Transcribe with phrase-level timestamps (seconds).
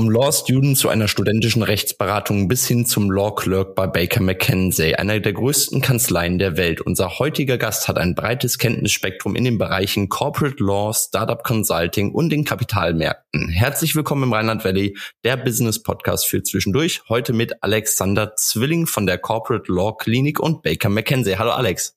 [0.00, 4.94] Vom Law Student zu einer studentischen Rechtsberatung bis hin zum Law Clerk bei Baker McKenzie,
[4.94, 6.80] einer der größten Kanzleien der Welt.
[6.80, 12.30] Unser heutiger Gast hat ein breites Kenntnisspektrum in den Bereichen Corporate Law, Startup Consulting und
[12.30, 13.50] den Kapitalmärkten.
[13.50, 17.02] Herzlich willkommen im Rheinland Valley, der Business Podcast für zwischendurch.
[17.10, 21.36] Heute mit Alexander Zwilling von der Corporate Law Klinik und Baker McKenzie.
[21.36, 21.94] Hallo Alex.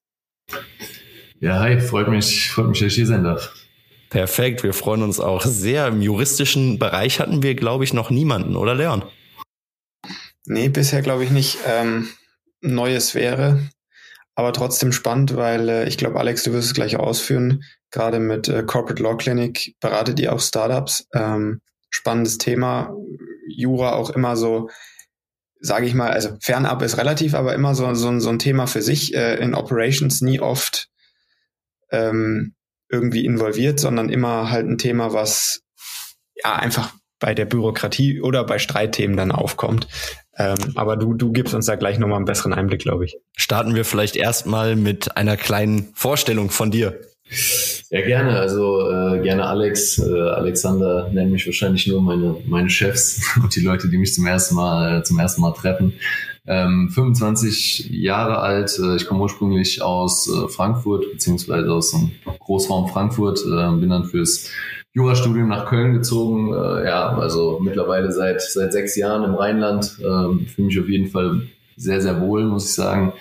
[1.40, 3.54] Ja, hi, freut mich, freut mich, dass ich hier sein darf.
[4.14, 5.88] Perfekt, wir freuen uns auch sehr.
[5.88, 9.04] Im juristischen Bereich hatten wir, glaube ich, noch niemanden, oder Leon?
[10.46, 11.58] Nee, bisher glaube ich nicht.
[11.66, 12.08] Ähm,
[12.62, 13.72] Neues wäre,
[14.36, 17.64] aber trotzdem spannend, weil äh, ich glaube, Alex, du wirst es gleich ausführen.
[17.90, 21.08] Gerade mit äh, Corporate Law Clinic beratet ihr auch Startups.
[21.16, 22.96] Ähm, spannendes Thema.
[23.48, 24.70] Jura auch immer so,
[25.60, 28.84] sage ich mal, also fernab ist relativ, aber immer so, so, so ein Thema für
[28.84, 29.16] sich.
[29.16, 30.90] Äh, in Operations nie oft
[31.90, 32.54] ähm,
[32.94, 35.62] irgendwie involviert, sondern immer halt ein Thema, was
[36.36, 39.88] ja einfach bei der Bürokratie oder bei Streitthemen dann aufkommt.
[40.38, 43.18] Ähm, aber du, du gibst uns da gleich nochmal einen besseren Einblick, glaube ich.
[43.36, 47.00] Starten wir vielleicht erstmal mit einer kleinen Vorstellung von dir.
[47.90, 48.40] Ja, gerne.
[48.40, 50.00] Also äh, gerne Alex.
[50.00, 54.26] Äh, Alexander nennen mich wahrscheinlich nur meine, meine Chefs und die Leute, die mich zum
[54.26, 55.94] ersten Mal, äh, zum ersten Mal treffen.
[56.46, 58.78] Ähm, 25 Jahre alt.
[58.78, 63.40] Äh, ich komme ursprünglich aus äh, Frankfurt, beziehungsweise aus dem Großraum Frankfurt.
[63.46, 64.50] Äh, bin dann fürs
[64.94, 66.54] Jurastudium nach Köln gezogen.
[66.54, 69.98] Äh, ja, also mittlerweile seit, seit sechs Jahren im Rheinland.
[70.02, 73.14] Ähm, Fühle mich auf jeden Fall sehr, sehr wohl, muss ich sagen.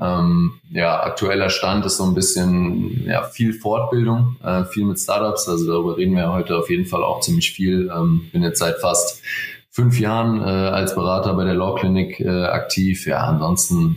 [0.00, 5.48] Ähm, ja, aktueller Stand ist so ein bisschen ja, viel Fortbildung, äh, viel mit Startups.
[5.48, 7.90] Also darüber reden wir heute auf jeden Fall auch ziemlich viel.
[7.94, 9.22] Ähm, bin jetzt seit fast
[9.70, 13.06] fünf Jahren äh, als Berater bei der Law Clinic äh, aktiv.
[13.06, 13.96] Ja, ansonsten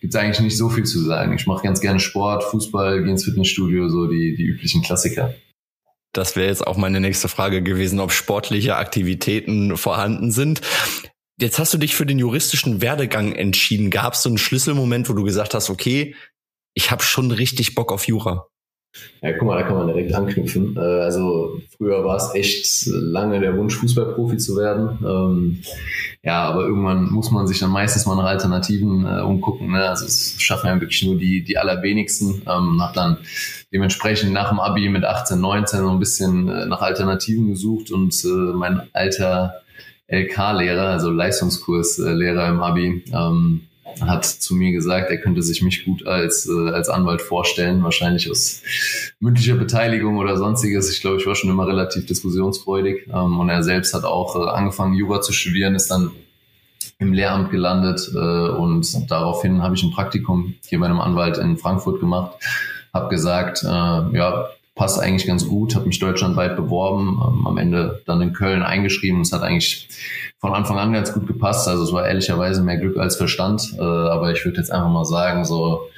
[0.00, 1.34] gibt's eigentlich nicht so viel zu sagen.
[1.34, 5.34] Ich mache ganz gerne Sport, Fußball, gehe ins Fitnessstudio, so die, die üblichen Klassiker.
[6.12, 10.62] Das wäre jetzt auch meine nächste Frage gewesen, ob sportliche Aktivitäten vorhanden sind.
[11.38, 13.90] Jetzt hast du dich für den juristischen Werdegang entschieden.
[13.90, 16.14] Gab es so einen Schlüsselmoment, wo du gesagt hast, okay,
[16.72, 18.46] ich habe schon richtig Bock auf Jura?
[19.22, 20.76] Ja, guck mal, da kann man direkt anknüpfen.
[20.76, 24.98] Äh, also früher war es echt lange der Wunsch, Fußballprofi zu werden.
[25.04, 25.62] Ähm,
[26.22, 29.72] ja, aber irgendwann muss man sich dann meistens mal nach Alternativen äh, umgucken.
[29.72, 29.88] Ne?
[29.88, 32.42] Also es schaffen ja wirklich nur die, die allerwenigsten.
[32.46, 33.18] Ähm, hab dann
[33.72, 38.14] dementsprechend nach dem Abi mit 18, 19 so ein bisschen äh, nach Alternativen gesucht und
[38.54, 39.62] mein alter
[40.08, 43.62] LK-Lehrer, also Leistungskurslehrer im Abi, ähm,
[44.00, 48.30] hat zu mir gesagt, er könnte sich mich gut als, äh, als Anwalt vorstellen, wahrscheinlich
[48.30, 48.62] aus
[49.20, 50.90] mündlicher Beteiligung oder sonstiges.
[50.90, 54.48] Ich glaube, ich war schon immer relativ diskussionsfreudig ähm, und er selbst hat auch äh,
[54.48, 56.10] angefangen, Jura zu studieren, ist dann
[56.98, 61.58] im Lehramt gelandet äh, und daraufhin habe ich ein Praktikum hier bei einem Anwalt in
[61.58, 62.32] Frankfurt gemacht,
[62.92, 68.02] habe gesagt, äh, ja, passt eigentlich ganz gut, habe mich deutschlandweit beworben, ähm, am Ende
[68.06, 69.22] dann in Köln eingeschrieben.
[69.22, 69.88] Es hat eigentlich
[70.38, 71.66] von Anfang an ganz gut gepasst.
[71.66, 73.74] Also es war ehrlicherweise mehr Glück als Verstand.
[73.78, 75.88] Äh, aber ich würde jetzt einfach mal sagen, so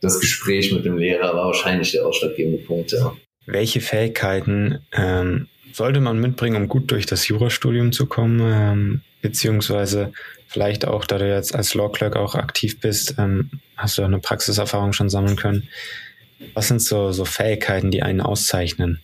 [0.00, 2.92] das Gespräch mit dem Lehrer war wahrscheinlich der ausschlaggebende Punkt.
[2.92, 3.12] Ja.
[3.44, 8.40] Welche Fähigkeiten ähm, sollte man mitbringen, um gut durch das Jurastudium zu kommen?
[8.40, 10.12] Ähm, beziehungsweise
[10.46, 14.20] vielleicht auch, da du jetzt als Law Clerk auch aktiv bist, ähm, hast du eine
[14.20, 15.68] Praxiserfahrung schon sammeln können.
[16.54, 19.00] Was sind so, so Fähigkeiten, die einen auszeichnen?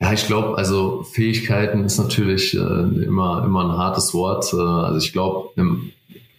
[0.00, 4.52] Ja, ich glaube, also Fähigkeiten ist natürlich äh, immer, immer ein hartes Wort.
[4.52, 5.50] Äh, also ich glaube,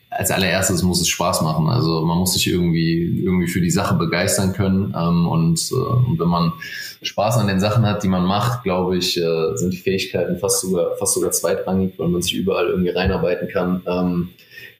[0.10, 1.68] als allererstes muss es Spaß machen.
[1.68, 4.94] Also man muss sich irgendwie, irgendwie für die Sache begeistern können.
[4.98, 6.54] Ähm, und, äh, wenn man
[7.02, 10.62] Spaß an den Sachen hat, die man macht, glaube ich, äh, sind die Fähigkeiten fast
[10.62, 13.82] sogar, fast sogar zweitrangig, weil man sich überall irgendwie reinarbeiten kann.
[13.86, 14.30] Ähm,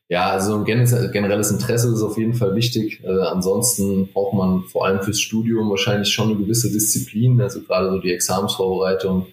[0.10, 3.00] ja, also ein generelles Interesse ist auf jeden Fall wichtig.
[3.04, 7.92] Äh, ansonsten braucht man vor allem fürs Studium wahrscheinlich schon eine gewisse Disziplin, also gerade
[7.92, 9.28] so die Examensvorbereitung.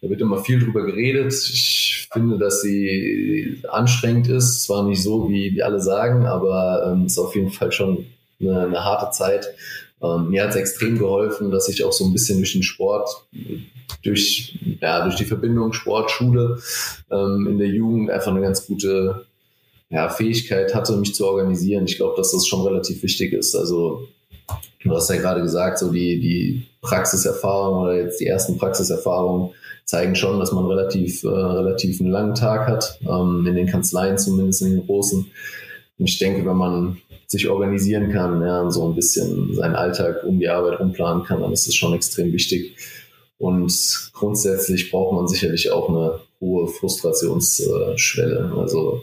[0.00, 1.32] Da wird immer viel drüber geredet.
[1.32, 4.62] Ich finde, dass sie anstrengend ist.
[4.62, 8.06] Zwar nicht so, wie die alle sagen, aber ähm, ist auf jeden Fall schon
[8.40, 9.48] eine, eine harte Zeit.
[10.00, 13.10] Ähm, mir hat es extrem geholfen, dass ich auch so ein bisschen durch den Sport,
[14.04, 16.60] durch, ja, durch die Verbindung Sport, Schule
[17.10, 19.26] ähm, in der Jugend einfach eine ganz gute
[19.90, 21.84] ja, Fähigkeit hatte, mich zu organisieren.
[21.84, 23.54] Ich glaube, dass das schon relativ wichtig ist.
[23.54, 24.08] Also
[24.82, 29.50] du hast ja gerade gesagt, so die, die Praxiserfahrung oder jetzt die ersten Praxiserfahrungen
[29.84, 34.16] zeigen schon, dass man relativ, äh, relativ einen langen Tag hat, ähm, in den Kanzleien
[34.16, 35.26] zumindest, in den großen.
[35.98, 40.24] Und ich denke, wenn man sich organisieren kann, ja, und so ein bisschen seinen Alltag
[40.24, 42.76] um die Arbeit umplanen kann, dann ist das schon extrem wichtig.
[43.38, 48.52] Und grundsätzlich braucht man sicherlich auch eine hohe Frustrationsschwelle.
[48.56, 49.02] Also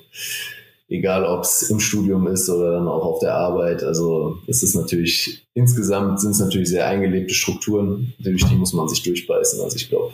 [0.89, 3.83] egal ob es im Studium ist oder dann auch auf der Arbeit.
[3.83, 8.87] Also es ist natürlich, insgesamt sind es natürlich sehr eingelebte Strukturen, durch die muss man
[8.87, 9.61] sich durchbeißen.
[9.61, 10.13] Also ich glaube,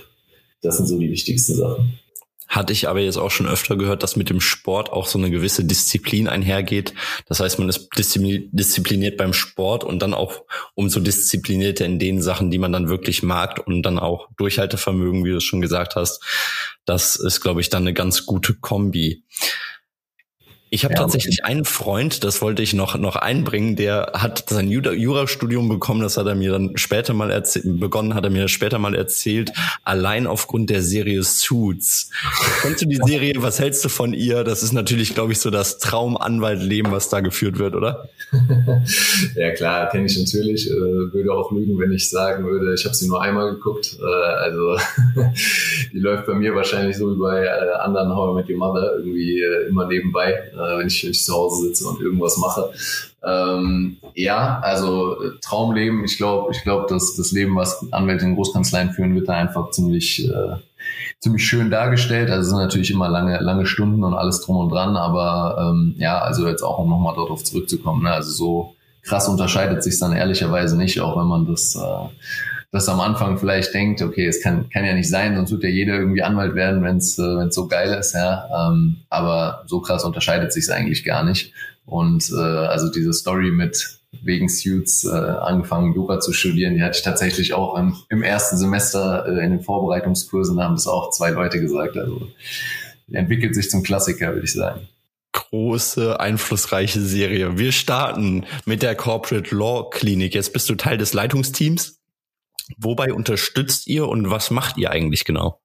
[0.61, 1.99] das sind so die wichtigsten Sachen.
[2.47, 5.31] Hatte ich aber jetzt auch schon öfter gehört, dass mit dem Sport auch so eine
[5.31, 6.93] gewisse Disziplin einhergeht.
[7.27, 10.43] Das heißt, man ist diszipliniert beim Sport und dann auch
[10.75, 15.31] umso disziplinierter in den Sachen, die man dann wirklich mag und dann auch Durchhaltevermögen, wie
[15.31, 16.21] du es schon gesagt hast.
[16.85, 19.23] Das ist, glaube ich, dann eine ganz gute Kombi.
[20.73, 24.71] Ich habe ja, tatsächlich einen Freund, das wollte ich noch noch einbringen, der hat sein
[24.71, 28.79] Jurastudium bekommen, das hat er mir dann später mal erzählt, begonnen hat er mir später
[28.79, 29.51] mal erzählt,
[29.83, 32.09] allein aufgrund der Serie Suits.
[32.63, 33.35] Kennst du die Serie?
[33.37, 34.43] Was hältst du von ihr?
[34.43, 38.09] Das ist natürlich, glaube ich, so das Traumanwaltleben, was da geführt wird, oder?
[39.35, 40.71] ja klar, kenne ich natürlich.
[40.71, 43.95] Äh, würde auch lügen, wenn ich sagen würde, ich habe sie nur einmal geguckt.
[44.01, 44.75] Äh, also
[45.93, 48.95] die läuft bei mir wahrscheinlich so wie bei äh, anderen How I Met Your Mother
[48.97, 52.71] irgendwie immer nebenbei äh, wenn, ich, wenn ich zu Hause sitze und irgendwas mache.
[53.25, 58.91] Ähm, ja, also Traumleben, ich glaube, ich glaube, dass das Leben, was Anwälte in Großkanzleien
[58.91, 60.55] führen, wird da einfach ziemlich, äh,
[61.19, 62.29] ziemlich schön dargestellt.
[62.29, 65.95] Also es sind natürlich immer lange, lange Stunden und alles drum und dran, aber ähm,
[65.97, 68.11] ja, also jetzt auch um nochmal darauf zurückzukommen, ne?
[68.11, 72.09] also so krass unterscheidet sich dann ehrlicherweise nicht, auch wenn man das äh,
[72.73, 75.69] das am Anfang vielleicht denkt, okay, es kann, kann ja nicht sein, sonst wird ja
[75.69, 78.49] jeder irgendwie Anwalt werden, wenn es äh, so geil ist, ja.
[78.71, 81.53] Ähm, aber so krass unterscheidet sich es eigentlich gar nicht.
[81.85, 86.97] Und äh, also diese Story mit wegen Suits äh, angefangen, Yoga zu studieren, die hatte
[86.97, 91.11] ich tatsächlich auch im, im ersten Semester äh, in den Vorbereitungskursen, da haben das auch
[91.11, 91.95] zwei Leute gesagt.
[91.95, 92.27] Also
[93.11, 94.81] entwickelt sich zum Klassiker, würde ich sagen
[95.33, 97.57] große, einflussreiche Serie.
[97.57, 100.33] Wir starten mit der Corporate Law Klinik.
[100.35, 102.02] Jetzt bist du Teil des Leitungsteams.
[102.77, 105.59] Wobei unterstützt ihr und was macht ihr eigentlich genau?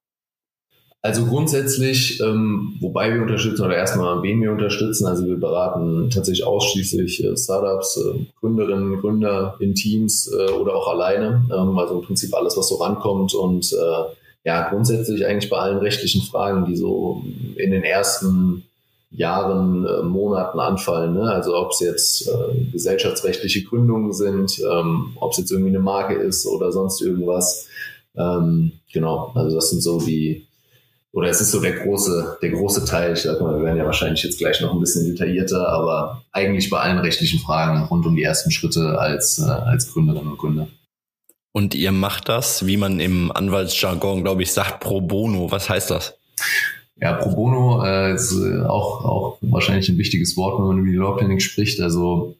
[1.00, 6.44] Also grundsätzlich, ähm, wobei wir unterstützen oder erstmal wen wir unterstützen, also wir beraten tatsächlich
[6.44, 12.04] ausschließlich äh, Startups, äh, Gründerinnen, Gründer in Teams äh, oder auch alleine, ähm, also im
[12.04, 16.76] Prinzip alles, was so rankommt und äh, ja, grundsätzlich eigentlich bei allen rechtlichen Fragen, die
[16.76, 17.22] so
[17.56, 18.64] in den ersten
[19.10, 21.14] Jahren, äh, Monaten anfallen.
[21.14, 21.22] Ne?
[21.22, 26.14] Also ob es jetzt äh, gesellschaftsrechtliche Gründungen sind, ähm, ob es jetzt irgendwie eine Marke
[26.14, 27.66] ist oder sonst irgendwas.
[28.16, 30.46] Ähm, genau, also das sind so die,
[31.12, 33.14] oder es ist so der große, der große Teil.
[33.14, 36.68] Ich sag mal, wir werden ja wahrscheinlich jetzt gleich noch ein bisschen detaillierter, aber eigentlich
[36.68, 40.68] bei allen rechtlichen Fragen rund um die ersten Schritte als, äh, als Gründerinnen und Gründer.
[41.52, 45.50] Und ihr macht das, wie man im Anwaltsjargon, glaube ich, sagt, pro bono.
[45.50, 46.14] Was heißt das?
[47.00, 50.88] Ja, pro bono äh, ist äh, auch, auch wahrscheinlich ein wichtiges Wort, wenn man über
[50.88, 51.80] die Law Clinic spricht.
[51.80, 52.34] Also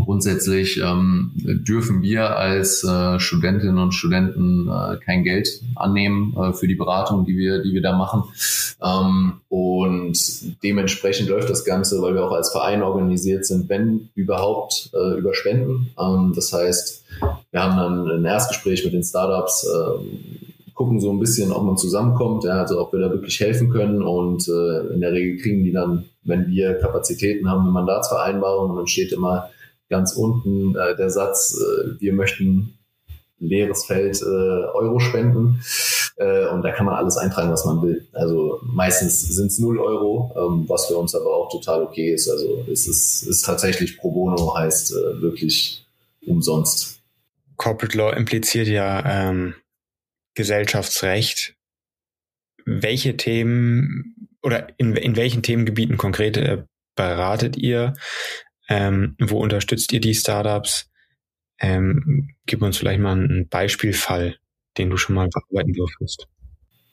[0.00, 6.68] grundsätzlich ähm, dürfen wir als äh, Studentinnen und Studenten äh, kein Geld annehmen äh, für
[6.68, 8.24] die Beratung, die wir, die wir da machen.
[8.82, 14.90] Ähm, und dementsprechend läuft das Ganze, weil wir auch als Verein organisiert sind, wenn überhaupt
[14.94, 15.90] äh, über Spenden.
[15.98, 17.04] Ähm, das heißt,
[17.50, 19.66] wir haben dann ein Erstgespräch mit den Startups.
[19.66, 20.49] Äh,
[20.80, 24.02] gucken so ein bisschen, ob man zusammenkommt, ja, also ob wir da wirklich helfen können.
[24.02, 28.76] Und äh, in der Regel kriegen die dann, wenn wir Kapazitäten haben, eine Mandatsvereinbarung und
[28.78, 29.50] dann steht immer
[29.90, 32.78] ganz unten äh, der Satz, äh, wir möchten
[33.38, 35.60] leeres Feld äh, Euro spenden.
[36.16, 38.06] Äh, und da kann man alles eintragen, was man will.
[38.14, 42.26] Also meistens sind es 0 Euro, ähm, was für uns aber auch total okay ist.
[42.30, 45.84] Also es ist, ist tatsächlich pro bono, heißt äh, wirklich
[46.26, 47.00] umsonst.
[47.58, 49.52] Corporate Law impliziert ja ähm,
[50.34, 51.56] Gesellschaftsrecht,
[52.64, 57.94] welche Themen oder in, in welchen Themengebieten konkret äh, beratet ihr?
[58.68, 60.88] Ähm, wo unterstützt ihr die Startups?
[61.58, 64.36] Ähm, gib uns vielleicht mal einen Beispielfall,
[64.78, 66.26] den du schon mal bearbeiten durftest.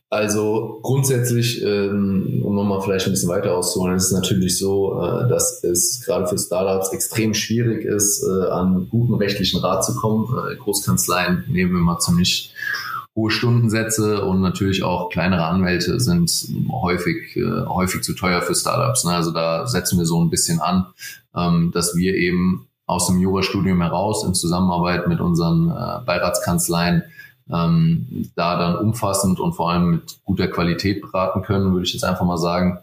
[0.10, 5.27] Also grundsätzlich, ähm, um nochmal vielleicht ein bisschen weiter auszuholen, ist es natürlich so, äh,
[5.27, 10.27] dass es gerade für Startups extrem schwierig ist, äh, an guten rechtlichen Rat zu kommen.
[10.60, 12.53] Großkanzleien nehmen wir mal ziemlich
[13.17, 16.31] hohe Stundensätze und natürlich auch kleinere Anwälte sind
[16.71, 19.03] häufig, äh, häufig zu teuer für Startups.
[19.03, 19.12] Ne?
[19.12, 20.86] Also da setzen wir so ein bisschen an,
[21.36, 27.03] ähm, dass wir eben aus dem Jurastudium heraus in Zusammenarbeit mit unseren äh, Beiratskanzleien
[27.51, 32.03] ähm, da dann umfassend und vor allem mit guter Qualität beraten können, würde ich jetzt
[32.03, 32.77] einfach mal sagen.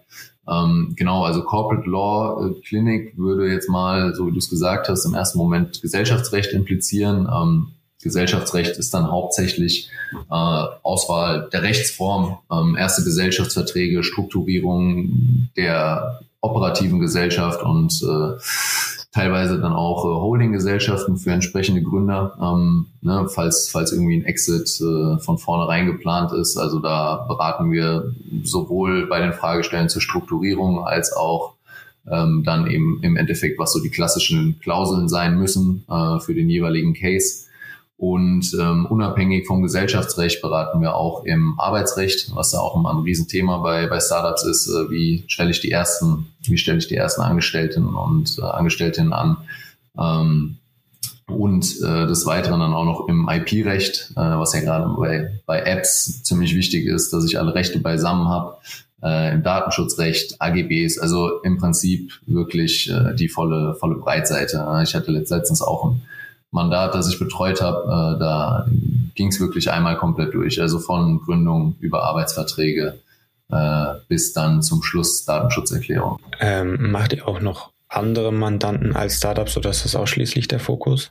[0.48, 4.88] Ähm, genau, also Corporate Law äh, Clinic würde jetzt mal, so wie du es gesagt
[4.88, 7.28] hast, im ersten Moment Gesellschaftsrecht implizieren.
[7.32, 7.68] Ähm,
[8.04, 9.90] Gesellschaftsrecht ist dann hauptsächlich
[10.30, 18.40] äh, Auswahl der Rechtsform, ähm, erste Gesellschaftsverträge, Strukturierung der operativen Gesellschaft und äh,
[19.12, 24.80] teilweise dann auch äh, Holdinggesellschaften für entsprechende Gründer, ähm, ne, falls, falls irgendwie ein Exit
[24.80, 26.56] äh, von vornherein geplant ist.
[26.56, 31.54] Also da beraten wir sowohl bei den Fragestellen zur Strukturierung als auch
[32.10, 36.50] ähm, dann eben im Endeffekt, was so die klassischen Klauseln sein müssen äh, für den
[36.50, 37.43] jeweiligen Case.
[37.96, 43.02] Und ähm, unabhängig vom Gesellschaftsrecht beraten wir auch im Arbeitsrecht, was da auch immer ein
[43.02, 44.68] Riesenthema bei, bei Startups ist.
[44.68, 49.12] Äh, wie stelle ich die ersten, wie stelle ich die ersten Angestellten und äh, Angestellten
[49.12, 49.36] an?
[49.98, 50.56] Ähm,
[51.26, 55.60] und äh, des Weiteren dann auch noch im IP-Recht, äh, was ja gerade bei, bei
[55.60, 58.56] Apps ziemlich wichtig ist, dass ich alle Rechte beisammen habe,
[59.02, 64.66] äh, im Datenschutzrecht, AGBs, also im Prinzip wirklich äh, die volle, volle Breitseite.
[64.82, 66.02] Ich hatte letztens auch ein
[66.54, 68.66] Mandat, das ich betreut habe, äh, da
[69.14, 70.60] ging es wirklich einmal komplett durch.
[70.60, 73.00] Also von Gründung über Arbeitsverträge
[73.50, 76.18] äh, bis dann zum Schluss Datenschutzerklärung.
[76.40, 81.10] Ähm, macht ihr auch noch andere Mandanten als Startups oder ist das ausschließlich der Fokus?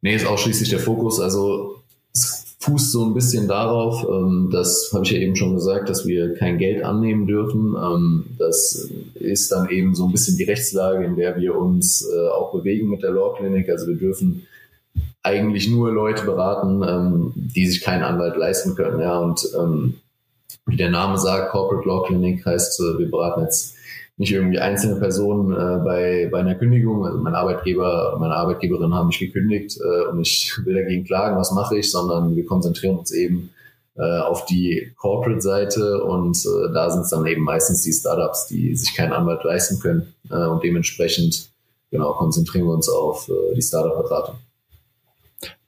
[0.00, 1.20] Nee, ist ausschließlich der Fokus.
[1.20, 5.90] Also es fußt so ein bisschen darauf, ähm, das habe ich ja eben schon gesagt,
[5.90, 7.76] dass wir kein Geld annehmen dürfen.
[7.76, 12.28] Ähm, das ist dann eben so ein bisschen die Rechtslage, in der wir uns äh,
[12.28, 13.68] auch bewegen mit der Law Clinic.
[13.68, 14.46] Also wir dürfen
[15.24, 19.00] eigentlich nur Leute beraten, ähm, die sich keinen Anwalt leisten können.
[19.00, 19.94] Ja, und ähm,
[20.66, 23.74] wie der Name sagt, Corporate Law Clinic heißt, äh, wir beraten jetzt
[24.16, 27.04] nicht irgendwie einzelne Personen äh, bei, bei einer Kündigung.
[27.04, 31.52] Also mein Arbeitgeber, meine Arbeitgeberin haben mich gekündigt äh, und ich will dagegen klagen, was
[31.52, 33.50] mache ich, sondern wir konzentrieren uns eben
[33.96, 38.76] äh, auf die Corporate-Seite und äh, da sind es dann eben meistens die Startups, die
[38.76, 41.48] sich keinen Anwalt leisten können äh, und dementsprechend
[41.90, 44.36] genau konzentrieren wir uns auf äh, die Startup-Beratung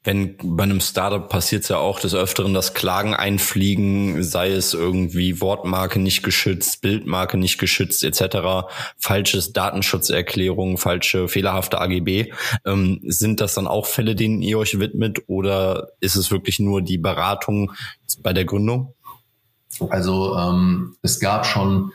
[0.07, 4.73] wenn bei einem Startup passiert es ja auch des Öfteren, dass Klagen einfliegen, sei es
[4.73, 12.33] irgendwie Wortmarke nicht geschützt, Bildmarke nicht geschützt etc., falsches Datenschutzerklärung, falsche fehlerhafte AGB.
[12.65, 16.83] Ähm, sind das dann auch Fälle, denen ihr euch widmet oder ist es wirklich nur
[16.83, 17.73] die Beratung
[18.21, 18.95] bei der Gründung?
[19.91, 21.93] Also ähm, es gab schon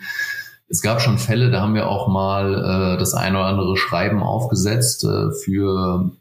[0.68, 4.24] es gab schon Fälle, da haben wir auch mal äh, das ein oder andere Schreiben
[4.24, 6.12] aufgesetzt äh, für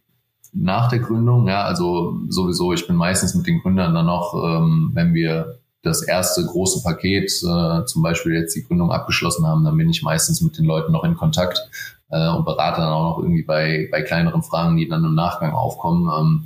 [0.53, 1.47] nach der Gründung.
[1.47, 6.03] Ja, also sowieso, ich bin meistens mit den Gründern dann noch, ähm, wenn wir das
[6.03, 10.41] erste große Paket, äh, zum Beispiel jetzt die Gründung abgeschlossen haben, dann bin ich meistens
[10.41, 11.69] mit den Leuten noch in Kontakt
[12.11, 15.53] äh, und berate dann auch noch irgendwie bei, bei kleineren Fragen, die dann im Nachgang
[15.53, 16.11] aufkommen.
[16.19, 16.45] Ähm,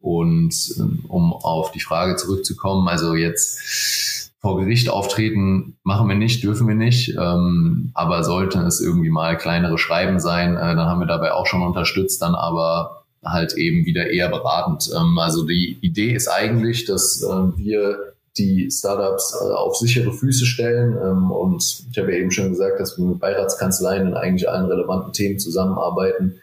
[0.00, 6.44] und äh, um auf die Frage zurückzukommen, also jetzt vor Gericht auftreten machen wir nicht,
[6.44, 11.00] dürfen wir nicht, ähm, aber sollten es irgendwie mal kleinere Schreiben sein, äh, dann haben
[11.00, 14.90] wir dabei auch schon unterstützt, dann aber halt eben wieder eher beratend.
[14.94, 20.46] Ähm, also die Idee ist eigentlich, dass äh, wir die Startups äh, auf sichere Füße
[20.46, 20.96] stellen.
[21.02, 24.66] Ähm, und ich habe ja eben schon gesagt, dass wir mit Beiratskanzleien in eigentlich allen
[24.66, 26.40] relevanten Themen zusammenarbeiten.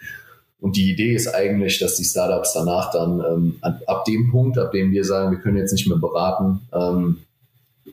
[0.59, 4.71] Und die Idee ist eigentlich, dass die Startups danach dann ähm, ab dem Punkt, ab
[4.71, 7.17] dem wir sagen, wir können jetzt nicht mehr beraten, ähm,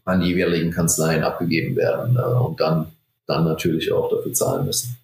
[0.05, 2.87] an die jeweiligen Kanzleien abgegeben werden äh, und dann,
[3.27, 4.97] dann natürlich auch dafür zahlen müssen.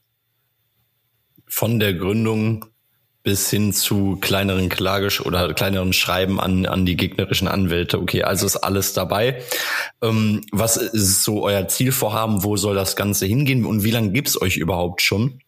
[1.47, 2.67] Von der Gründung
[3.25, 7.99] bis hin zu kleineren Klagisch oder kleineren Schreiben an, an die gegnerischen Anwälte.
[7.99, 9.43] Okay, also ist alles dabei.
[10.03, 12.45] Ähm, was ist so euer Zielvorhaben?
[12.45, 15.41] Wo soll das Ganze hingehen und wie lange gibt's euch überhaupt schon?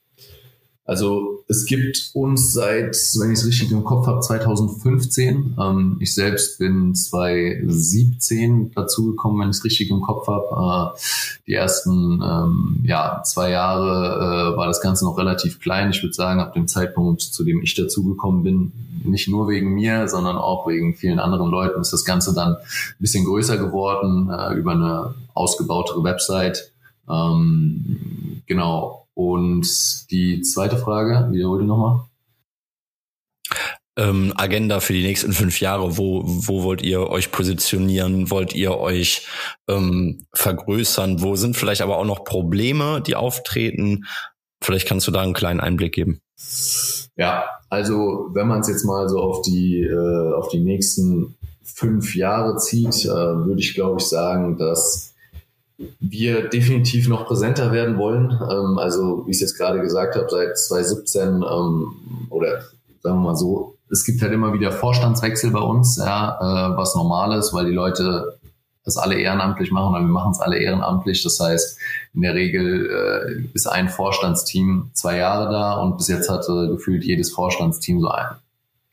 [0.84, 5.56] Also es gibt uns seit, wenn ich es richtig im Kopf habe, 2015.
[5.60, 10.94] Ähm, ich selbst bin 2017 dazugekommen, wenn ich es richtig im Kopf habe.
[10.96, 10.98] Äh,
[11.46, 15.90] die ersten ähm, ja, zwei Jahre äh, war das Ganze noch relativ klein.
[15.90, 18.72] Ich würde sagen, ab dem Zeitpunkt, zu dem ich dazugekommen bin,
[19.04, 22.98] nicht nur wegen mir, sondern auch wegen vielen anderen Leuten, ist das Ganze dann ein
[22.98, 26.72] bisschen größer geworden äh, über eine ausgebautere Website.
[27.08, 32.00] Ähm, genau, und die zweite Frage, wiederhole die nochmal.
[33.98, 38.30] Ähm, Agenda für die nächsten fünf Jahre, wo, wo wollt ihr euch positionieren?
[38.30, 39.26] Wollt ihr euch
[39.68, 41.22] ähm, vergrößern?
[41.22, 44.04] Wo sind vielleicht aber auch noch Probleme, die auftreten?
[44.62, 46.20] Vielleicht kannst du da einen kleinen Einblick geben.
[47.16, 52.14] Ja, also wenn man es jetzt mal so auf die, äh, auf die nächsten fünf
[52.14, 55.14] Jahre zieht, äh, würde ich glaube ich sagen, dass
[56.00, 58.30] wir definitiv noch präsenter werden wollen.
[58.30, 61.86] Ähm, also, wie ich es jetzt gerade gesagt habe, seit 2017 ähm,
[62.30, 62.62] oder
[63.02, 66.96] sagen wir mal so, es gibt halt immer wieder Vorstandswechsel bei uns, ja, äh, was
[66.96, 68.36] normal ist, weil die Leute
[68.84, 71.22] das alle ehrenamtlich machen oder wir machen es alle ehrenamtlich.
[71.22, 71.78] Das heißt,
[72.14, 77.04] in der Regel äh, ist ein Vorstandsteam zwei Jahre da und bis jetzt hatte gefühlt
[77.04, 78.26] jedes Vorstandsteam so ein,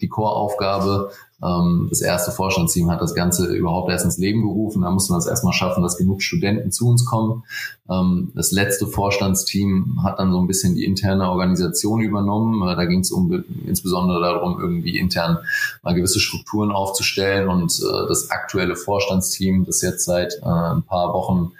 [0.03, 1.10] die Core-Aufgabe.
[1.43, 4.83] Ähm, das erste Vorstandsteam hat das Ganze überhaupt erst ins Leben gerufen.
[4.83, 7.43] Da mussten wir es erstmal schaffen, dass genug Studenten zu uns kommen.
[7.89, 12.67] Ähm, das letzte Vorstandsteam hat dann so ein bisschen die interne Organisation übernommen.
[12.67, 15.39] Äh, da ging es um, insbesondere darum, irgendwie intern
[15.81, 17.50] mal gewisse Strukturen aufzustellen.
[17.50, 21.51] Und äh, das aktuelle Vorstandsteam, das jetzt seit äh, ein paar Wochen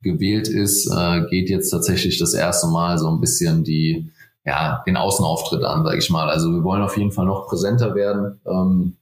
[0.00, 0.88] gewählt ist,
[1.28, 4.08] geht jetzt tatsächlich das erste Mal so ein bisschen die
[4.48, 6.30] ja, den Außenauftritt an, sage ich mal.
[6.30, 8.40] Also wir wollen auf jeden Fall noch präsenter werden.
[8.46, 8.96] Ähm,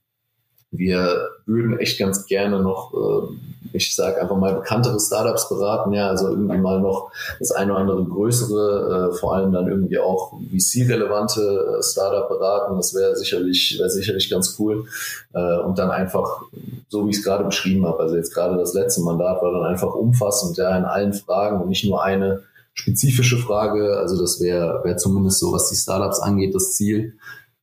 [0.71, 3.33] wir würden echt ganz gerne noch, äh,
[3.71, 7.79] ich sage einfach mal, bekanntere Startups beraten, ja, also irgendwie mal noch das eine oder
[7.79, 12.75] andere größere, äh, vor allem dann irgendwie auch VC-relevante äh, Startup beraten.
[12.75, 14.85] Das wäre sicherlich, wäre sicherlich ganz cool.
[15.33, 16.41] Äh, und dann einfach,
[16.89, 19.63] so wie ich es gerade beschrieben habe, also jetzt gerade das letzte Mandat war dann
[19.63, 22.43] einfach umfassend, ja, in allen Fragen und nicht nur eine
[22.77, 23.97] spezifische Frage.
[23.97, 27.17] Also das wäre wär zumindest so, was die Startups angeht, das Ziel.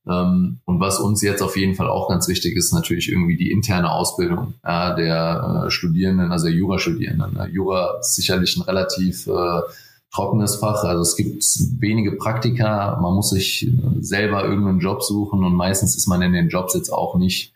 [0.07, 3.51] Ähm, und was uns jetzt auf jeden Fall auch ganz wichtig ist, natürlich irgendwie die
[3.51, 7.39] interne Ausbildung ja, der äh, Studierenden, also der Jurastudierenden.
[7.51, 9.61] Jura ist sicherlich ein relativ äh,
[10.13, 10.83] trockenes Fach.
[10.83, 11.43] Also es gibt
[11.79, 13.69] wenige Praktika, man muss sich
[13.99, 17.53] selber irgendeinen Job suchen und meistens ist man in den Jobs jetzt auch nicht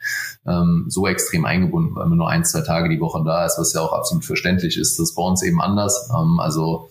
[0.48, 3.74] ähm, so extrem eingebunden, weil man nur ein, zwei Tage die Woche da ist, was
[3.74, 4.98] ja auch absolut verständlich ist.
[4.98, 6.10] Das ist bei uns eben anders.
[6.14, 6.90] Ähm, also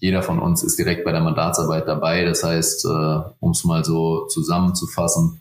[0.00, 2.24] jeder von uns ist direkt bei der Mandatsarbeit dabei.
[2.24, 5.40] Das heißt, äh, um es mal so zusammenzufassen,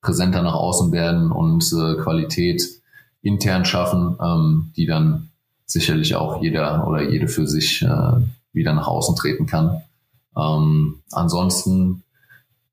[0.00, 2.62] präsenter nach außen werden und äh, Qualität
[3.22, 5.30] intern schaffen, ähm, die dann
[5.66, 8.12] sicherlich auch jeder oder jede für sich äh,
[8.52, 9.82] wieder nach außen treten kann.
[10.36, 12.04] Ähm, ansonsten,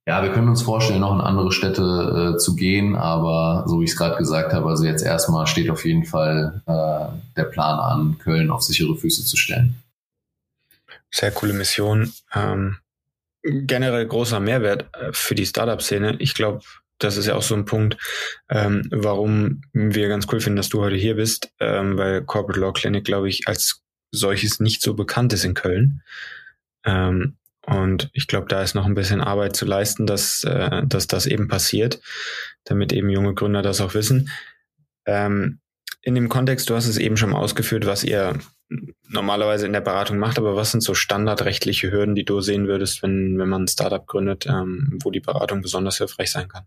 [0.05, 3.85] ja, wir können uns vorstellen, noch in andere Städte äh, zu gehen, aber so wie
[3.85, 7.79] ich es gerade gesagt habe, also jetzt erstmal steht auf jeden Fall äh, der Plan
[7.79, 9.82] an, Köln auf sichere Füße zu stellen
[11.13, 12.11] sehr coole Mission.
[12.33, 12.77] Ähm,
[13.43, 16.15] generell großer Mehrwert äh, für die Startup-Szene.
[16.19, 16.63] Ich glaube,
[16.97, 17.97] das ist ja auch so ein Punkt,
[18.49, 22.71] ähm, warum wir ganz cool finden, dass du heute hier bist, ähm, weil Corporate Law
[22.71, 26.01] Clinic, glaube ich, als solches nicht so bekannt ist in Köln.
[26.85, 31.07] Ähm, und ich glaube, da ist noch ein bisschen Arbeit zu leisten, dass, äh, dass
[31.07, 32.01] das eben passiert,
[32.63, 34.29] damit eben junge Gründer das auch wissen.
[35.05, 35.59] Ähm,
[36.01, 38.37] in dem Kontext, du hast es eben schon mal ausgeführt, was ihr
[39.09, 43.03] normalerweise in der Beratung macht, aber was sind so standardrechtliche Hürden, die du sehen würdest,
[43.03, 46.63] wenn, wenn man ein Startup gründet, ähm, wo die Beratung besonders hilfreich sein kann?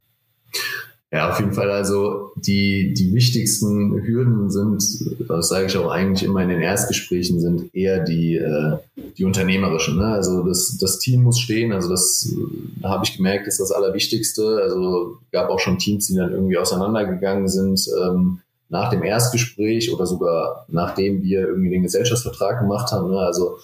[1.13, 1.71] Ja, auf jeden Fall.
[1.71, 4.83] Also die, die wichtigsten Hürden sind,
[5.29, 8.77] das sage ich auch eigentlich immer in den Erstgesprächen, sind eher die, äh,
[9.17, 9.99] die unternehmerischen.
[9.99, 10.07] Ne?
[10.07, 11.73] Also das, das Team muss stehen.
[11.73, 12.35] Also das
[12.83, 14.61] da habe ich gemerkt, ist das Allerwichtigste.
[14.63, 17.89] Also gab auch schon Teams, die dann irgendwie auseinandergegangen sind.
[18.03, 23.11] Ähm, nach dem Erstgespräch oder sogar nachdem wir irgendwie den Gesellschaftsvertrag gemacht haben.
[23.11, 23.19] Ne?
[23.19, 23.59] Also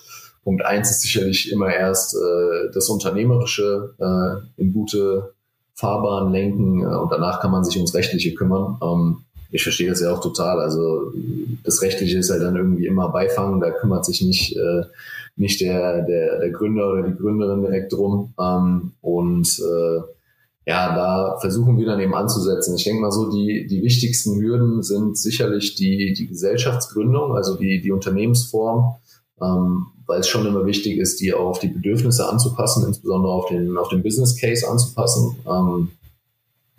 [0.44, 5.32] Punkt eins ist sicherlich immer erst äh, das Unternehmerische äh, in gute
[5.74, 8.78] Fahrbahn lenken äh, und danach kann man sich ums Rechtliche kümmern.
[8.82, 9.18] Ähm,
[9.52, 10.60] ich verstehe das ja auch total.
[10.60, 11.12] Also
[11.62, 14.82] das Rechtliche ist halt dann irgendwie immer Beifang, da kümmert sich nicht, äh,
[15.36, 18.32] nicht der, der, der Gründer oder die Gründerin direkt drum.
[18.40, 20.00] Ähm, und äh,
[20.64, 22.76] ja, da versuchen wir dann eben anzusetzen.
[22.76, 27.80] Ich denke mal so, die, die wichtigsten Hürden sind sicherlich die, die Gesellschaftsgründung, also die,
[27.80, 28.94] die Unternehmensform,
[29.40, 33.46] ähm, weil es schon immer wichtig ist, die auch auf die Bedürfnisse anzupassen, insbesondere auf
[33.48, 35.36] den, auf den Business Case anzupassen.
[35.46, 35.88] Ähm,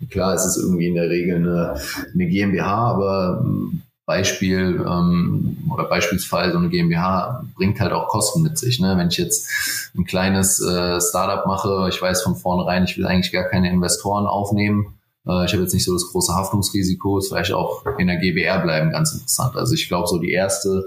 [0.08, 1.74] klar, es ist irgendwie in der Regel eine,
[2.14, 8.42] eine GmbH, aber ähm, Beispiel ähm, oder beispielsweise so eine GmbH bringt halt auch Kosten
[8.42, 8.78] mit sich.
[8.78, 8.94] Ne?
[8.98, 9.48] Wenn ich jetzt
[9.96, 14.26] ein kleines äh, Startup mache, ich weiß von vornherein, ich will eigentlich gar keine Investoren
[14.26, 14.94] aufnehmen.
[15.26, 18.60] Äh, ich habe jetzt nicht so das große Haftungsrisiko, ist vielleicht auch in der GBR
[18.60, 19.56] bleiben ganz interessant.
[19.56, 20.84] Also ich glaube, so die erste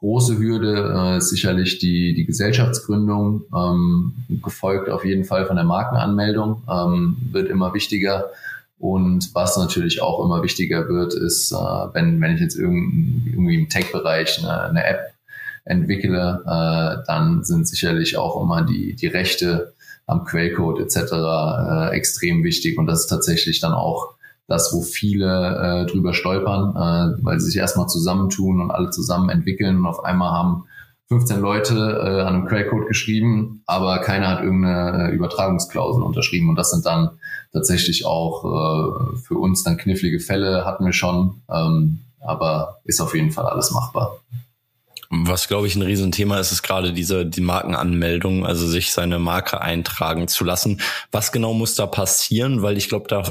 [0.00, 5.64] große Hürde äh, ist sicherlich die, die Gesellschaftsgründung, ähm, gefolgt auf jeden Fall von der
[5.64, 8.26] Markenanmeldung, ähm, wird immer wichtiger
[8.78, 13.68] und was natürlich auch immer wichtiger wird, ist, äh, wenn, wenn ich jetzt irgendwie im
[13.68, 15.00] Tech-Bereich eine, eine, App
[15.64, 19.72] entwickle, äh, dann sind sicherlich auch immer die, die Rechte
[20.06, 21.12] am Quellcode etc.
[21.12, 22.78] Äh, extrem wichtig.
[22.78, 24.14] Und das ist tatsächlich dann auch
[24.46, 29.86] das, wo viele drüber stolpern, weil sie sich erstmal zusammentun und alle zusammen entwickeln und
[29.86, 30.66] auf einmal haben
[31.08, 36.48] 15 Leute äh, an einem Quellcode geschrieben, aber keiner hat irgendeine äh, Übertragungsklausel unterschrieben.
[36.48, 37.18] Und das sind dann
[37.52, 43.14] tatsächlich auch äh, für uns dann knifflige Fälle, hatten wir schon, ähm, aber ist auf
[43.14, 44.18] jeden Fall alles machbar.
[45.10, 49.60] Was, glaube ich, ein Riesenthema ist, ist gerade diese die Markenanmeldung, also sich seine Marke
[49.60, 50.80] eintragen zu lassen.
[51.12, 52.62] Was genau muss da passieren?
[52.62, 53.22] Weil ich glaube, da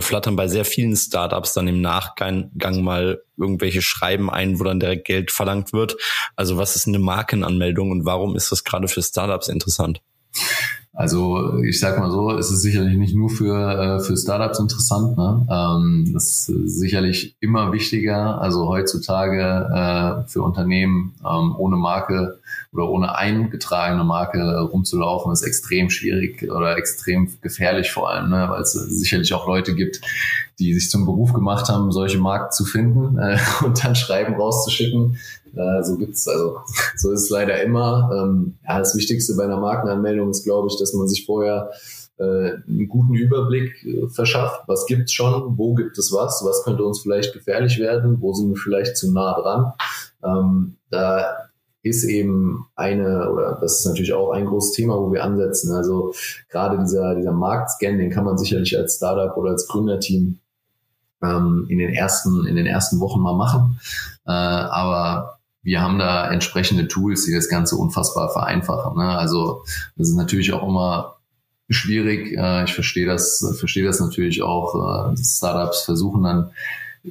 [0.00, 2.50] flattern bei sehr vielen Startups dann im Nachgang
[2.82, 5.96] mal irgendwelche Schreiben ein, wo dann direkt Geld verlangt wird.
[6.36, 10.00] Also was ist eine Markenanmeldung und warum ist das gerade für Startups interessant?
[10.96, 15.18] Also ich sag mal so, es ist sicherlich nicht nur für, äh, für Startups interessant.
[15.18, 15.46] Ne?
[15.50, 18.40] Ähm, das ist sicherlich immer wichtiger.
[18.40, 19.42] Also heutzutage
[20.24, 22.40] äh, für Unternehmen ähm, ohne Marke
[22.72, 28.46] oder ohne eingetragene Marke rumzulaufen, ist extrem schwierig oder extrem gefährlich vor allem, ne?
[28.48, 30.00] weil es sicherlich auch Leute gibt,
[30.58, 35.18] die sich zum Beruf gemacht haben, solche Marken zu finden äh, und dann Schreiben rauszuschicken,
[35.56, 36.58] äh, so gibt's, also
[36.96, 38.10] so ist es leider immer.
[38.14, 41.70] Ähm, ja, das Wichtigste bei einer Markenanmeldung ist, glaube ich, dass man sich vorher
[42.18, 44.62] äh, einen guten Überblick äh, verschafft.
[44.66, 45.58] Was gibt's schon?
[45.58, 46.42] Wo gibt es was?
[46.44, 48.20] Was könnte uns vielleicht gefährlich werden?
[48.20, 49.72] Wo sind wir vielleicht zu nah dran?
[50.24, 51.26] Ähm, da
[51.82, 55.72] ist eben eine, oder das ist natürlich auch ein großes Thema, wo wir ansetzen.
[55.72, 56.14] Also
[56.48, 60.38] gerade dieser, dieser Marktscan, den kann man sicherlich als Startup oder als Gründerteam
[61.22, 63.78] ähm, in den ersten, in den ersten Wochen mal machen.
[64.26, 65.35] Äh, aber
[65.66, 68.96] wir haben da entsprechende Tools, die das Ganze unfassbar vereinfachen.
[68.96, 69.18] Ne?
[69.18, 69.64] Also
[69.96, 71.16] das ist natürlich auch immer
[71.68, 72.38] schwierig.
[72.38, 75.10] Äh, ich verstehe das, verstehe das natürlich auch.
[75.10, 76.50] Äh, Startups versuchen dann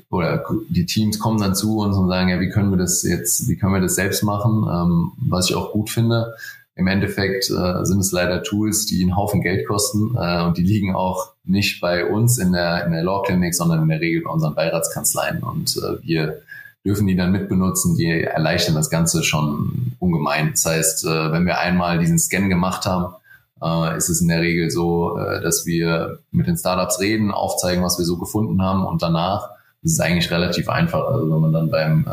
[0.09, 3.49] oder die Teams kommen dann zu uns und sagen, ja, wie können wir das jetzt,
[3.49, 4.65] wie können wir das selbst machen?
[4.71, 6.33] Ähm, was ich auch gut finde.
[6.77, 10.63] Im Endeffekt äh, sind es leider Tools, die einen Haufen Geld kosten äh, und die
[10.63, 14.23] liegen auch nicht bei uns in der, in der Law Clinic, sondern in der Regel
[14.23, 15.43] bei unseren Beiratskanzleien.
[15.43, 16.41] Und äh, wir
[16.85, 20.51] dürfen die dann mitbenutzen, die erleichtern das Ganze schon ungemein.
[20.51, 23.15] Das heißt, äh, wenn wir einmal diesen Scan gemacht haben,
[23.61, 27.83] äh, ist es in der Regel so, äh, dass wir mit den Startups reden, aufzeigen,
[27.83, 29.49] was wir so gefunden haben und danach
[29.81, 31.07] ist es eigentlich relativ einfach.
[31.07, 32.07] Also wenn man dann beim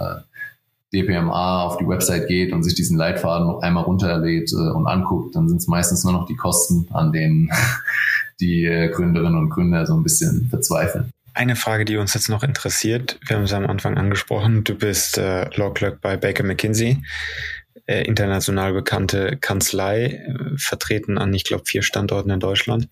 [0.92, 5.48] DPMA auf die Website geht und sich diesen Leitfaden noch einmal runterlädt und anguckt, dann
[5.48, 7.48] sind es meistens nur noch die Kosten, an denen
[8.40, 11.14] die Gründerinnen und Gründer so ein bisschen verzweifeln.
[11.34, 15.16] Eine Frage, die uns jetzt noch interessiert, wir haben es am Anfang angesprochen, du bist
[15.16, 17.02] äh, Law Clerk bei Baker McKinsey,
[17.86, 22.88] äh, international bekannte Kanzlei, äh, vertreten an, ich glaube, vier Standorten in Deutschland.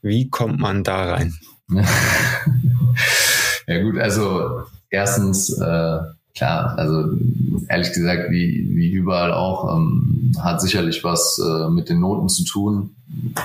[0.00, 1.34] Wie kommt man da rein?
[3.66, 5.98] ja gut, also erstens, äh,
[6.36, 7.16] klar, also
[7.68, 12.44] ehrlich gesagt, wie, wie überall auch, ähm, hat sicherlich was äh, mit den Noten zu
[12.44, 12.94] tun.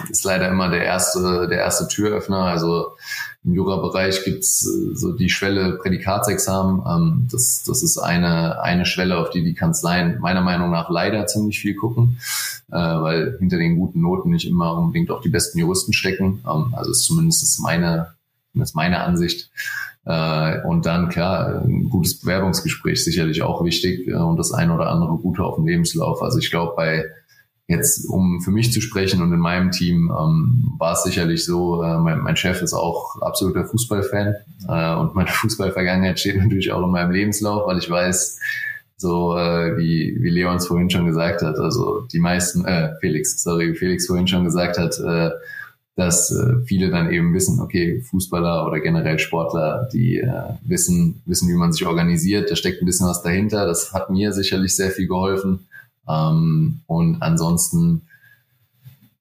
[0.09, 2.43] Ist leider immer der erste, der erste Türöffner.
[2.43, 2.95] Also
[3.45, 6.81] im Jura-Bereich gibt's äh, so die Schwelle Prädikatsexamen.
[6.87, 11.27] Ähm, das, das ist eine, eine Schwelle, auf die die Kanzleien meiner Meinung nach leider
[11.27, 12.17] ziemlich viel gucken,
[12.71, 16.43] äh, weil hinter den guten Noten nicht immer unbedingt auch die besten Juristen stecken.
[16.45, 18.13] Ähm, also ist zumindest meine,
[18.55, 19.51] ist meine Ansicht.
[20.05, 24.89] Äh, und dann, klar, ein gutes Bewerbungsgespräch sicherlich auch wichtig äh, und das eine oder
[24.89, 26.21] andere Gute auf dem Lebenslauf.
[26.21, 27.05] Also ich glaube, bei
[27.67, 31.81] Jetzt, um für mich zu sprechen und in meinem Team, ähm, war es sicherlich so,
[31.81, 34.35] äh, mein, mein, Chef ist auch absoluter Fußballfan
[34.67, 38.39] äh, und meine Fußballvergangenheit steht natürlich auch in meinem Lebenslauf, weil ich weiß,
[38.97, 43.73] so äh, wie, wie Leons vorhin schon gesagt hat, also die meisten, äh, Felix, sorry,
[43.73, 45.31] wie Felix vorhin schon gesagt hat, äh,
[45.95, 50.29] dass äh, viele dann eben wissen, okay, Fußballer oder generell Sportler, die äh,
[50.63, 53.65] wissen, wissen, wie man sich organisiert, da steckt ein bisschen was dahinter.
[53.65, 55.67] Das hat mir sicherlich sehr viel geholfen.
[56.07, 58.03] Ähm, und ansonsten,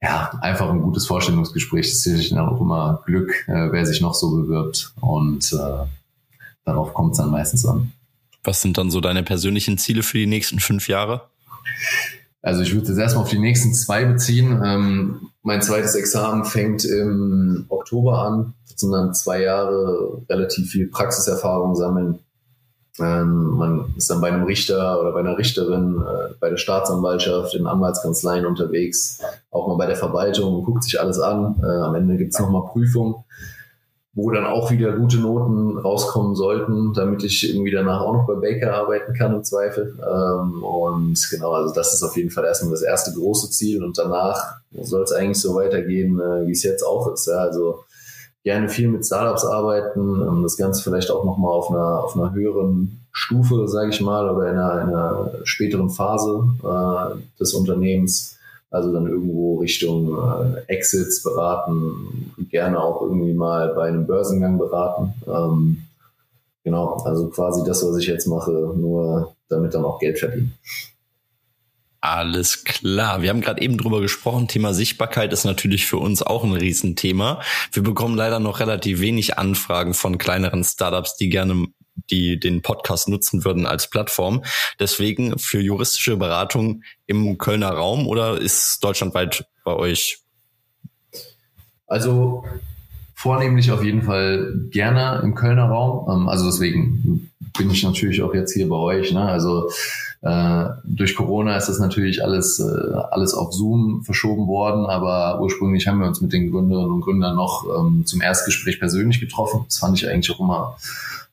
[0.03, 1.89] ja, einfach ein gutes Vorstellungsgespräch.
[1.89, 4.93] Das ist dann auch immer Glück, äh, wer sich noch so bewirbt.
[5.01, 5.87] Und äh,
[6.65, 7.93] darauf kommt es dann meistens an.
[8.43, 11.23] Was sind dann so deine persönlichen Ziele für die nächsten fünf Jahre?
[12.43, 14.61] Also ich würde es erstmal auf die nächsten zwei beziehen.
[14.63, 22.19] Ähm, mein zweites Examen fängt im Oktober an, sondern zwei Jahre relativ viel Praxiserfahrung sammeln
[22.99, 27.67] man ist dann bei einem Richter oder bei einer Richterin, äh, bei der Staatsanwaltschaft, in
[27.67, 31.57] Anwaltskanzleien unterwegs, auch mal bei der Verwaltung und guckt sich alles an.
[31.63, 33.17] Äh, am Ende gibt's es nochmal Prüfungen,
[34.13, 38.35] wo dann auch wieder gute Noten rauskommen sollten, damit ich irgendwie danach auch noch bei
[38.35, 39.99] Baker arbeiten kann im Zweifel.
[39.99, 43.99] Ähm, und genau, also das ist auf jeden Fall erstmal das erste große Ziel und
[43.99, 47.29] danach soll es eigentlich so weitergehen, äh, wie es jetzt auch ist.
[47.29, 47.81] Also
[48.45, 52.33] gerne viel mit Startups arbeiten, ähm, das Ganze vielleicht auch nochmal auf einer, auf einer
[52.33, 58.37] höheren Stufe, sage ich mal, oder in einer, in einer späteren Phase äh, des Unternehmens.
[58.71, 65.15] Also dann irgendwo Richtung äh, Exits beraten, gerne auch irgendwie mal bei einem Börsengang beraten.
[65.29, 65.85] Ähm,
[66.65, 70.55] genau, also quasi das, was ich jetzt mache, nur damit dann auch Geld verdienen.
[72.05, 73.23] Alles klar.
[73.23, 74.47] Wir haben gerade eben drüber gesprochen.
[74.47, 77.41] Thema Sichtbarkeit ist natürlich für uns auch ein Riesenthema.
[77.73, 81.69] Wir bekommen leider noch relativ wenig Anfragen von kleineren Startups, die gerne
[82.11, 84.45] die den Podcast nutzen würden als Plattform.
[84.79, 90.19] Deswegen für juristische Beratung im Kölner Raum oder ist deutschlandweit bei euch?
[91.87, 92.45] Also
[93.15, 96.07] vornehmlich auf jeden Fall gerne im Kölner Raum.
[96.11, 99.13] Ähm, also deswegen bin ich natürlich auch jetzt hier bei euch.
[99.13, 99.23] Ne?
[99.23, 99.71] Also
[100.23, 105.87] äh, durch Corona ist das natürlich alles, äh, alles auf Zoom verschoben worden, aber ursprünglich
[105.87, 109.65] haben wir uns mit den Gründerinnen und Gründern noch ähm, zum Erstgespräch persönlich getroffen.
[109.67, 110.77] Das fand ich eigentlich auch immer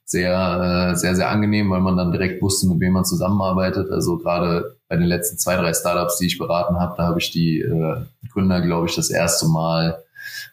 [0.04, 3.90] sehr, äh, sehr, sehr angenehm, weil man dann direkt wusste, mit wem man zusammenarbeitet.
[3.92, 7.32] Also gerade bei den letzten zwei, drei Startups, die ich beraten habe, da habe ich
[7.32, 7.96] die äh,
[8.34, 10.04] Gründer, glaube ich, das erste Mal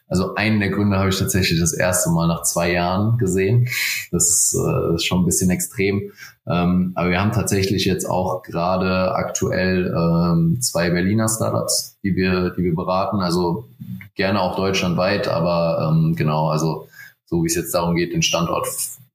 [0.07, 3.67] also einen der Gründe habe ich tatsächlich das erste Mal nach zwei Jahren gesehen.
[4.11, 6.11] Das ist, äh, ist schon ein bisschen extrem.
[6.47, 12.49] Ähm, aber wir haben tatsächlich jetzt auch gerade aktuell ähm, zwei Berliner Startups, die wir,
[12.51, 13.19] die wir beraten.
[13.19, 13.67] Also
[14.15, 16.87] gerne auch deutschlandweit, aber ähm, genau, also
[17.25, 18.67] so wie es jetzt darum geht, den Standort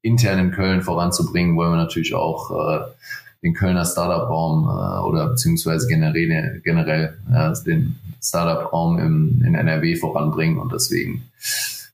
[0.03, 2.81] intern in Köln voranzubringen, wollen wir natürlich auch äh,
[3.44, 10.72] den Kölner Startup-Raum äh, oder beziehungsweise generell, generell ja, den Startup-Raum in NRW voranbringen und
[10.72, 11.24] deswegen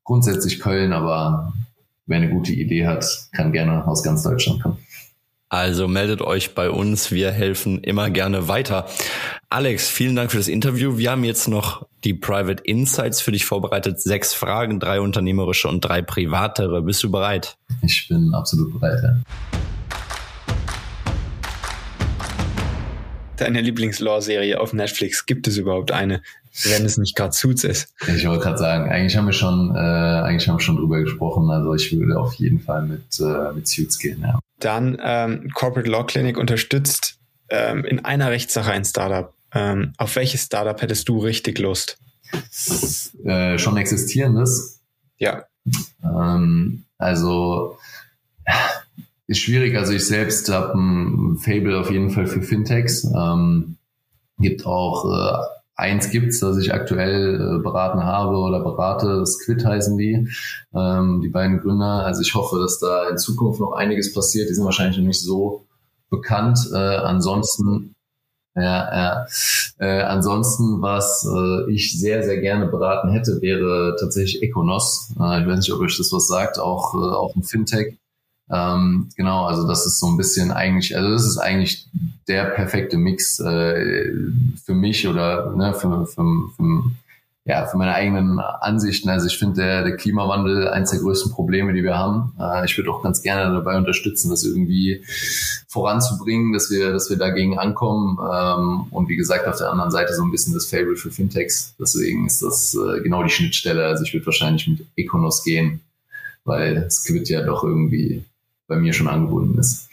[0.05, 1.53] grundsätzlich Köln, aber
[2.07, 4.79] wer eine gute Idee hat, kann gerne aus ganz Deutschland kommen.
[5.49, 8.87] Also meldet euch bei uns, wir helfen immer gerne weiter.
[9.49, 10.97] Alex, vielen Dank für das Interview.
[10.97, 14.01] Wir haben jetzt noch die Private Insights für dich vorbereitet.
[14.01, 16.83] Sechs Fragen, drei unternehmerische und drei privatere.
[16.83, 17.57] Bist du bereit?
[17.83, 19.01] Ich bin absolut bereit.
[19.03, 19.61] Ja.
[23.41, 25.27] Deine Lieblings-Law-Serie auf Netflix?
[25.27, 26.23] Gibt es überhaupt eine,
[26.65, 27.95] wenn es nicht gerade Suits ist?
[28.09, 31.51] Ich wollte gerade sagen, eigentlich haben wir schon, äh, eigentlich haben wir schon drüber gesprochen.
[31.51, 34.39] Also ich würde auf jeden Fall mit, äh, mit Suits gehen, ja.
[34.59, 39.33] Dann ähm, Corporate Law Clinic unterstützt ähm, in einer Rechtssache ein Startup.
[39.53, 41.99] Ähm, auf welches Startup hättest du richtig Lust?
[43.25, 44.81] Äh, schon existierendes?
[45.19, 45.45] Ja.
[46.05, 47.79] Ähm, also
[49.31, 49.77] ist schwierig.
[49.77, 53.05] Also ich selbst habe ein Fable auf jeden Fall für Fintechs.
[53.05, 53.77] Ähm,
[54.39, 55.39] gibt auch äh,
[55.77, 59.25] eins gibt's, das ich aktuell äh, beraten habe oder berate.
[59.25, 60.29] Squid heißen die,
[60.75, 62.05] ähm, die beiden Gründer.
[62.05, 64.51] Also ich hoffe, dass da in Zukunft noch einiges passiert.
[64.51, 65.65] Die sind wahrscheinlich noch nicht so
[66.11, 66.59] bekannt.
[66.73, 67.95] Äh, ansonsten
[68.57, 69.27] ja, ja.
[69.79, 75.15] Äh, ansonsten, was äh, ich sehr, sehr gerne beraten hätte, wäre tatsächlich Econos.
[75.21, 77.97] Äh, ich weiß nicht, ob euch das was sagt, auch, äh, auch ein Fintech.
[78.53, 81.87] Ähm, genau, also das ist so ein bisschen eigentlich, also das ist eigentlich
[82.27, 84.13] der perfekte Mix äh,
[84.65, 86.25] für mich oder ne, für, für,
[86.57, 86.83] für,
[87.45, 89.09] ja, für meine eigenen Ansichten.
[89.09, 92.33] Also ich finde der, der Klimawandel eines der größten Probleme, die wir haben.
[92.41, 95.05] Äh, ich würde auch ganz gerne dabei unterstützen, das irgendwie
[95.69, 98.19] voranzubringen, dass wir, dass wir dagegen ankommen.
[98.21, 101.75] Ähm, und wie gesagt, auf der anderen Seite so ein bisschen das Fable für Fintechs.
[101.79, 103.87] Deswegen ist das äh, genau die Schnittstelle.
[103.87, 105.81] Also ich würde wahrscheinlich mit Econos gehen,
[106.45, 108.25] weil Squid ja doch irgendwie
[108.71, 109.91] bei mir schon angebunden ist.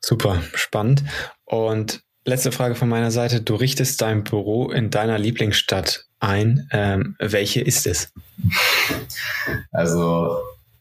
[0.00, 1.04] Super, spannend.
[1.46, 3.40] Und letzte Frage von meiner Seite.
[3.40, 6.68] Du richtest dein Büro in deiner Lieblingsstadt ein.
[6.72, 8.12] Ähm, welche ist es?
[9.70, 10.38] Also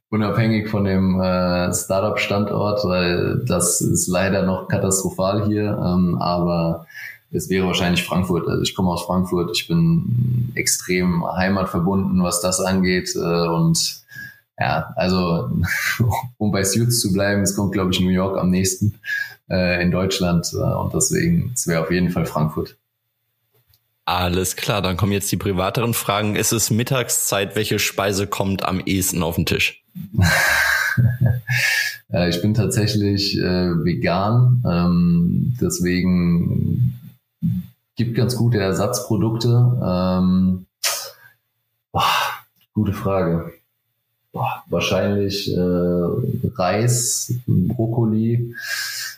[0.10, 6.88] unabhängig von dem äh, Startup-Standort, weil das ist leider noch katastrophal hier, ähm, aber
[7.32, 8.48] es wäre wahrscheinlich Frankfurt.
[8.48, 14.06] Also ich komme aus Frankfurt, ich bin extrem heimatverbunden, was das angeht äh, und
[14.60, 15.50] ja, also
[16.38, 18.96] um bei Suits zu bleiben, es kommt, glaube ich, New York am nächsten
[19.50, 22.78] äh, in Deutschland äh, und deswegen, es wäre auf jeden Fall Frankfurt.
[24.06, 26.36] Alles klar, dann kommen jetzt die privateren Fragen.
[26.36, 27.56] Ist es Mittagszeit?
[27.56, 29.84] Welche Speise kommt am ehesten auf den Tisch?
[32.14, 37.00] äh, ich bin tatsächlich äh, vegan, ähm, deswegen
[37.96, 39.48] gibt ganz gute Ersatzprodukte.
[39.84, 40.66] Ähm,
[41.92, 42.04] boah,
[42.74, 43.54] gute Frage
[44.36, 45.60] boah, wahrscheinlich äh,
[46.58, 48.54] Reis, Brokkoli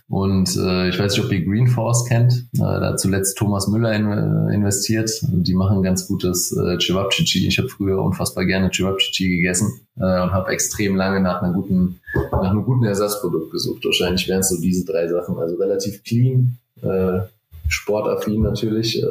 [0.09, 2.45] und äh, ich weiß nicht, ob ihr Green Force kennt.
[2.53, 5.09] Äh, da hat zuletzt Thomas Müller in, äh, investiert.
[5.23, 7.47] Die machen ganz gutes äh, Cevapcici.
[7.47, 11.99] Ich habe früher unfassbar gerne Cevapcici gegessen äh, und habe extrem lange nach, einer guten,
[12.31, 13.83] nach einem guten Ersatzprodukt gesucht.
[13.85, 15.39] Wahrscheinlich wären es so diese drei Sachen.
[15.39, 17.21] Also relativ clean, äh,
[17.67, 19.07] sportaffin natürlich äh,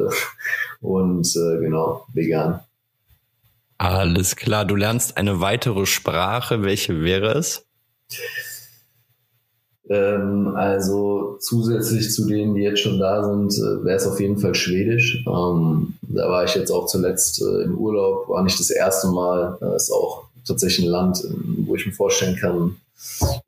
[0.79, 2.61] und äh, genau, vegan.
[3.77, 6.63] Alles klar, du lernst eine weitere Sprache.
[6.63, 7.65] Welche wäre es?
[9.89, 14.37] Ähm, also zusätzlich zu denen, die jetzt schon da sind, äh, wäre es auf jeden
[14.37, 15.23] Fall Schwedisch.
[15.27, 19.57] Ähm, da war ich jetzt auch zuletzt äh, im Urlaub, war nicht das erste Mal.
[19.59, 21.23] Das ist auch tatsächlich ein Land,
[21.65, 22.77] wo ich mir vorstellen kann,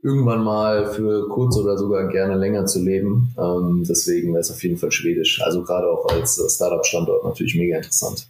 [0.02, 3.34] irgendwann mal für kurz oder sogar gerne länger zu leben.
[3.38, 5.42] Ähm, deswegen wäre es auf jeden Fall Schwedisch.
[5.42, 8.28] Also gerade auch als äh, Startup-Standort natürlich mega interessant.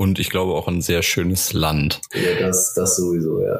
[0.00, 2.00] Und ich glaube auch ein sehr schönes Land.
[2.14, 3.58] Ja, das, das sowieso, ja.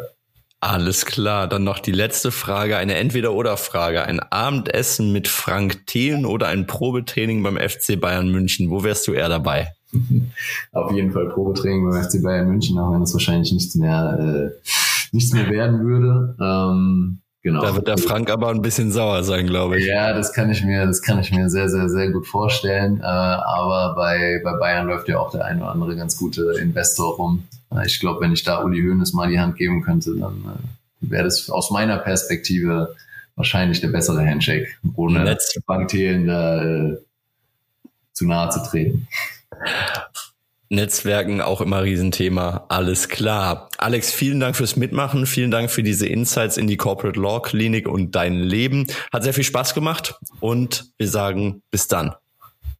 [0.58, 4.04] Alles klar, dann noch die letzte Frage, eine Entweder-Oder-Frage.
[4.04, 8.70] Ein Abendessen mit Frank Thelen oder ein Probetraining beim FC Bayern München.
[8.70, 9.68] Wo wärst du eher dabei?
[10.72, 14.70] Auf jeden Fall Probetraining beim FC Bayern München, auch wenn das wahrscheinlich nichts mehr, äh,
[15.12, 16.36] nichts mehr werden würde.
[16.40, 17.62] Ähm, Genau.
[17.62, 19.86] Da wird der Frank aber ein bisschen sauer sein, glaube ich.
[19.86, 23.00] Ja, das kann ich mir, das kann ich mir sehr, sehr, sehr gut vorstellen.
[23.00, 27.16] Äh, aber bei, bei Bayern läuft ja auch der ein oder andere ganz gute Investor
[27.16, 27.48] rum.
[27.74, 31.10] Äh, ich glaube, wenn ich da Uli Hoeneß mal die Hand geben könnte, dann äh,
[31.10, 32.94] wäre das aus meiner Perspektive
[33.36, 36.96] wahrscheinlich der bessere Handshake, ohne Bankthelen da
[38.12, 39.08] zu nahe zu treten.
[40.70, 42.64] Netzwerken auch immer Riesenthema.
[42.68, 43.68] Alles klar.
[43.76, 45.26] Alex, vielen Dank fürs Mitmachen.
[45.26, 48.86] Vielen Dank für diese Insights in die Corporate Law Klinik und dein Leben.
[49.12, 52.14] Hat sehr viel Spaß gemacht und wir sagen bis dann.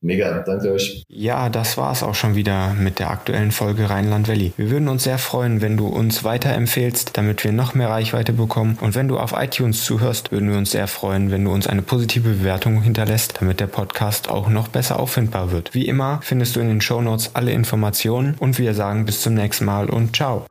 [0.03, 1.05] Mega, danke euch.
[1.09, 4.55] Ja, das war's auch schon wieder mit der aktuellen Folge Rheinland Valley.
[4.57, 8.79] Wir würden uns sehr freuen, wenn du uns weiterempfehlst, damit wir noch mehr Reichweite bekommen.
[8.81, 11.83] Und wenn du auf iTunes zuhörst, würden wir uns sehr freuen, wenn du uns eine
[11.83, 15.75] positive Bewertung hinterlässt, damit der Podcast auch noch besser auffindbar wird.
[15.75, 19.35] Wie immer findest du in den Show Notes alle Informationen und wir sagen bis zum
[19.35, 20.47] nächsten Mal und ciao.